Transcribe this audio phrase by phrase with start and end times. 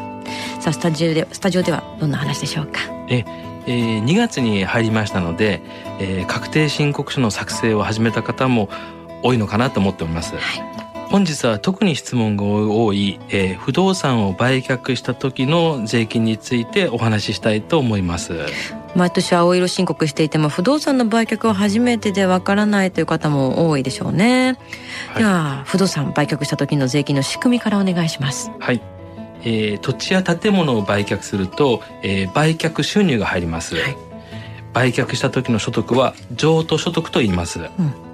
[0.60, 2.80] さあスタジオでスタジオではどんな話でしょうか？
[3.10, 3.24] え
[3.68, 5.62] えー、2月に入りましたので、
[6.00, 8.70] えー、確定申告書の作成を始めた方も
[9.24, 10.36] 多いのかなと思っております。
[10.36, 10.44] はい
[11.10, 18.34] 本日は特に質問が多い、えー、不動産を売却した時の税金についてお話ししたいと思います。
[18.96, 24.58] 毎年青色申告していても不動産の売却は初めてでわからないという方も多いでしょうね、
[25.10, 28.52] はい、では不動産売却した時の税金の仕組みからお願いします。
[28.58, 28.82] はい、
[29.42, 33.98] えー、土地や建物を売却すると、えー、売却収入が入ります、はい、
[34.74, 38.05] 売却した時の所得は譲渡所得と言います、うん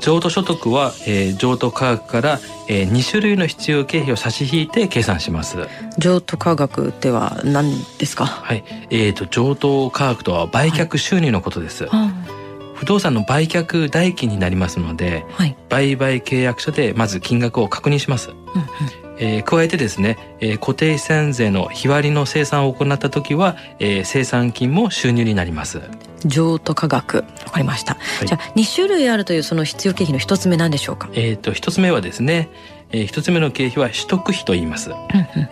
[0.00, 5.56] 譲渡所得は、えー、譲渡価格から、えー、2種類の必要経費を差し引いて計算します。
[5.98, 8.26] 譲渡価格では何ですか？
[8.26, 12.10] はい、えーと、譲渡価格とは売却収入のことです、はい、
[12.74, 18.40] 不動産の売却代金になりますので、はい、売買契約書でまず金額を確認します、うんう
[19.00, 25.82] んえー、加えてですね、えー、固定資産税の日割りの生産を行った時は、えー、生産金も収入になります。
[26.24, 27.18] 譲渡価格。
[27.18, 31.08] わかりました、はい、じゃあ2種類あるというその必要経費の一つ目なんでしょうか？
[31.12, 32.48] えっ、ー、と一つ目はですね、
[32.92, 34.94] えー、一つ目の経費は取得費と言います、う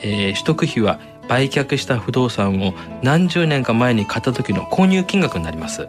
[0.02, 0.98] えー、取得費は
[1.28, 5.88] 売却した不動産を何十年か前に買った時の購入金額になります、うん、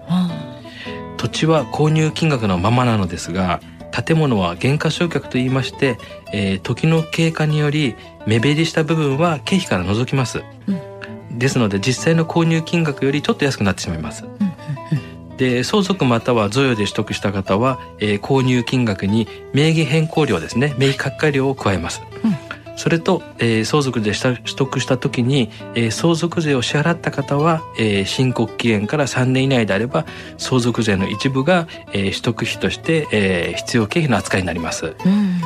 [1.18, 3.60] 土地は購入金額のままなのですが
[3.94, 5.98] 建物は減価償却と言いまして、
[6.34, 7.96] えー、時の経過により
[8.26, 22.43] 目減りした部分は経費から除きます、うん、ですので実際の購入金額よりちょっと安くなってしまいます、うん、で相続または贈与で取得した方は、えー、購入金額に名義変更料ですね名義書き換え料を加えます、うん
[22.76, 30.06] それと、えー、相続で取得した時に、えー、相続税を支払った方は、えー、申告期限から3年以内であれば
[30.38, 34.96] 相続税の一部が、えー、取得費として、えー、必要経費の扱いになります。
[35.06, 35.40] うん、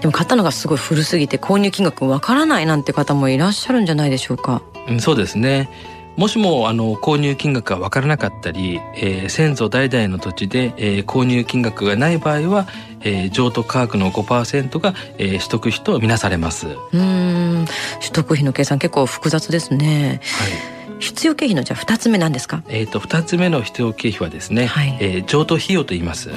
[0.00, 4.62] でも買ったのがすごい古すぎて購入金額わからないなんて方もいらっしゃるんじゃないでしょうか。
[4.88, 5.68] うん、そうですね。
[6.16, 12.66] もしもあの購入金額が分からなかったり、えー、先祖代々の土地で、えー、購入金額がない場合は、
[13.02, 16.68] えー、譲渡価格の5%が、えー、取得費とみなされます。
[16.92, 17.66] うん。
[18.00, 20.20] 取得費の計算結構複雑ですね。
[20.22, 21.00] はい。
[21.00, 22.62] 必要経費のじゃあ2つ目なんですか？
[22.68, 26.36] えっ、ー、と2つ目の必要経費はですね、はい、えー、譲渡費用と言います、うん。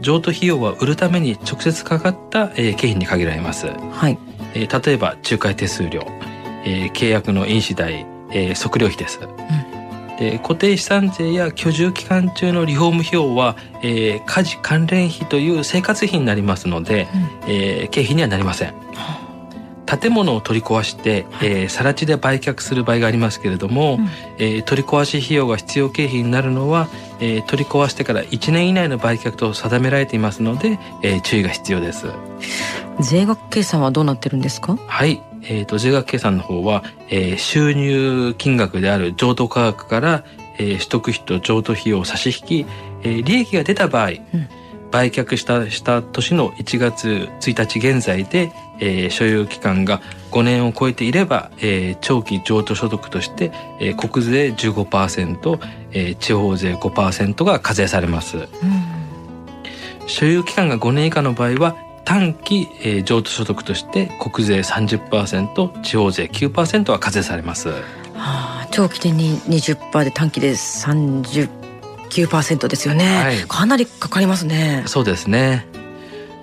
[0.00, 3.68] 譲渡費用は売るために直接かかった、えー、経費に限られます。
[3.68, 4.18] はい。
[4.54, 6.04] えー、例えば仲介手数料、
[6.64, 9.20] えー、契約の印紙代、えー、測量費です。
[9.22, 9.80] うん
[10.20, 17.08] で固定資産税や居住期間中のリフォーム費用は、えー、家事関連費という生活費になりますので、
[17.46, 18.74] うん、えー、経費にはなりません。
[19.86, 26.88] 建物を取り壊して、えー、更地で売却する場合がありますけれども、うん、えー、取り壊し費用が必要経費になるのは、
[27.18, 32.06] えー、取り壊してから1年以内の売却と定められていますので、えー、注意が必要です。
[33.00, 34.76] 税額計算はどうなってるんですか？
[34.86, 40.24] はい、えーと、税額計算の方は、えー、収入金額である譲渡価格から、
[40.58, 42.66] えー、取得費と譲渡費用を差し引き、
[43.02, 44.48] えー、利益が出た場合、うん、
[44.90, 50.00] 売却したした年の1月1日現在で、えー、所有期間が
[50.30, 55.60] 5年を超えていれば、えー、長期譲渡所得として、えー、国税15%、
[55.92, 58.36] えー、地方税5%が課税されます。
[58.36, 58.46] うん、
[60.06, 61.76] 所有期間が5年以下の場合は
[62.10, 67.68] 短期、えー、譲渡所得として国税30%地方税9%は課税されます。
[67.68, 67.76] は
[68.16, 74.82] あ、長期でに20%で短期で39%ですよね、はい、かなりかかりますね。
[74.86, 75.68] そうですね。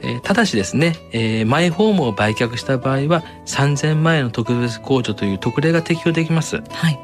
[0.03, 6.61] えーただしですね、えーマイホームを売却した場合は3000万円の特別控除という特例が適用できます。
[6.69, 6.97] はい。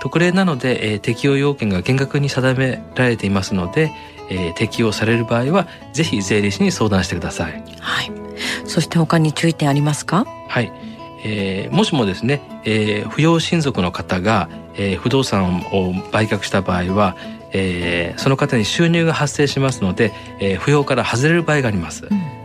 [0.00, 3.92] 特例なので、えー適用要件が厳格に定められていますので、
[4.30, 7.62] えー適用される場合はぜひ税理士に相談してください。
[7.80, 8.12] はい。
[8.64, 10.24] そして他に注意点ありますか？
[10.48, 10.72] はい。
[11.24, 17.16] えーもしもですね、えー扶養親族の方が、えー不動産を売却した場合は、
[17.52, 22.06] えーその方に収入が発生しますので、えー扶養から外れる場合があります。
[22.10, 22.39] うん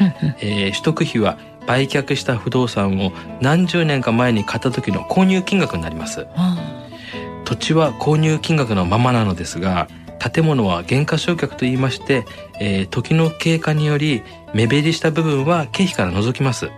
[0.41, 6.27] えー取得費は売却した不動産を何十年か前に買った時の購入金額になります。
[6.35, 6.57] あ
[7.45, 9.89] 土地は購入金額のままなのですが
[10.21, 12.27] 建物は減価償却と言いまして、
[12.61, 14.23] えー時の経過により
[14.55, 16.71] 目減りした部分は経費から除きます、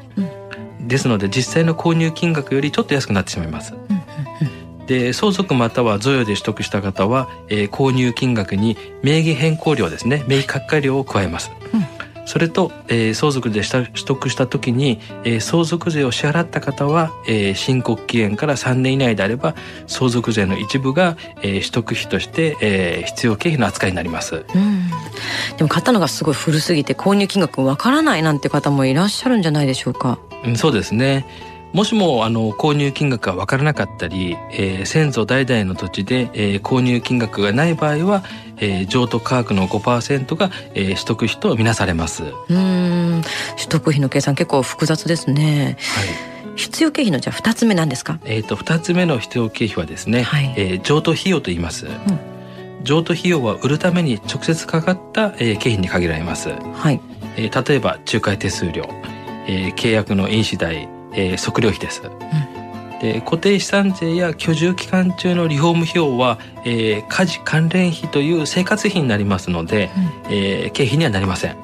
[0.80, 3.74] ですので実際の購入金額よりちょっと安くなってしまいます。
[3.74, 4.02] ーうん
[4.78, 4.86] うん。
[4.86, 11.81] で相続または贈与で取得した方は、えー購入金額に名義変更料ですね名義書き換え料を加えます、うん
[12.24, 19.54] それと、えー、相続でした取得した時に、えー、相続税を支払った方は、えー、申告期限から3年以内であれば
[19.86, 24.88] 相続税の一部が、えー、取得費として、えー、必要経費の扱いになります、うん、
[25.56, 31.26] でも買ったのがすごい古すぎて購入金額わからないなんて方もいらっしゃるんじゃないでしょうか、うん、そうですね
[31.72, 38.22] もしもあの購入金額が分からなかったり、えー、先祖代々の土地で、えー、購入金額がない場合は、
[38.58, 42.24] えー、譲渡価格の5%が、えー、取得費とみなされます。
[42.48, 43.22] うん。
[43.56, 45.76] 取得費の計算結構複雑ですね。
[45.78, 46.56] はい。
[46.56, 48.18] 必要経費のじゃあ2つ目なんですか？
[48.26, 51.94] えっ、と2つ目の必要経費はですね、はい、えー、譲渡費用と言います、うん、
[52.84, 57.00] 譲渡費用は売るために直接かかった、えー、経費に限られます、はい。
[57.38, 58.86] えー、例えば仲介手数料、
[59.48, 62.02] えー、契約の印紙代えー、測量費です。
[62.02, 69.90] うん、で固定資産税や居住期間中のリフォーム費用は、えー、家事関連費という生活費になりますので、
[70.28, 71.56] うん、えー、経費にはなりません。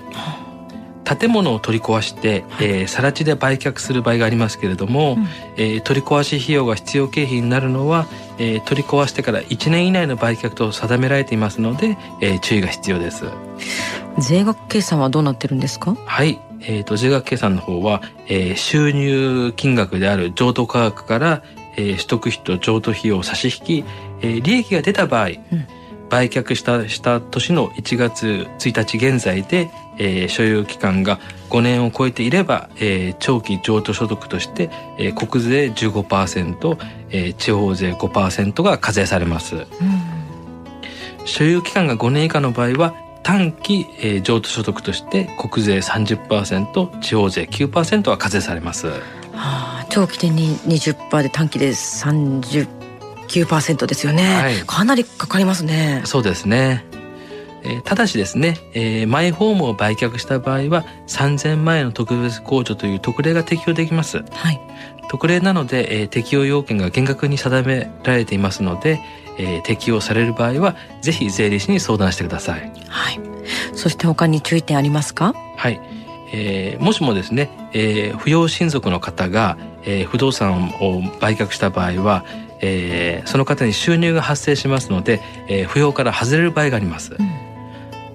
[1.19, 5.27] 建物を取り壊して、えー、更地で売却する場合がありますけれども、うん、
[5.57, 13.25] えー、取り壊し費用が必要経費になるのは、えー、取り壊してから1年以内の売却と定められていますので、えー、注意が必要です。
[14.19, 15.97] 税額計算はどうなってるんですか？
[16.05, 21.43] はい、えーと、税額計算の方は、えー、収入金額である譲渡価格から、
[21.77, 23.85] えー、取得費と譲渡費用を差し引き、
[24.21, 25.67] えー、利益が出た場合、うん、
[26.09, 31.19] 売却したした年の1月1日現在で、えー、所有期間が
[31.51, 36.79] 5年を超えていれば、えー、長期譲渡所得として、えー、国税15%、
[37.11, 39.57] えー、地方税5%が課税されます。
[39.57, 39.67] うん、
[41.25, 42.95] 所有期間が5年以下の場合は
[43.29, 48.87] 短期、えー、譲渡所得として国税30%地方税9%は課税されます。
[48.87, 49.03] は
[49.35, 56.01] あ、長期でに20%で短期で39%ですよね、はい、かなりかかりますね。
[56.07, 56.87] そうですね。
[57.65, 64.25] えー、ただしですね、えー、マイホームを売却した場合は3000万円の特別控除という特例が適用できます。
[64.31, 64.61] はい、
[65.09, 69.01] 特例なので、えー、適用要件が厳格に定められていますので、
[69.39, 72.73] えー、適用される場合はぜひ税理士に相談してください。
[72.89, 73.21] はい。
[73.75, 75.35] そして他に注意点ありますか？
[75.57, 75.81] はい。
[76.33, 82.25] えー、もしもですね、えー、扶養親族の方が、えー、不動産を売却した場合は、
[82.61, 87.17] えー、その方に収入が発生しますので、えー、扶養から外れる場合があります。
[87.19, 87.48] うん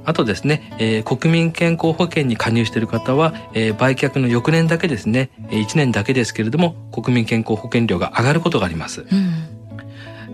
[0.05, 9.01] あとですね、えー、国民健康保険に加入している方は、えー、売却の翌年だけですね、1年だけですけれども、国民健康保険料が上がることがあります。
[9.01, 9.63] うん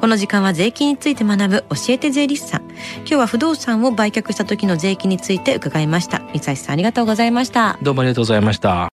[0.00, 2.62] この時間は税金について学ぶ教えて税理士さん。
[2.98, 6.20] 今日は不動産を売却した時の税金について伺いました。
[6.32, 7.76] 三橋さんありがとうございました。
[7.82, 8.92] どうもありがとうございました。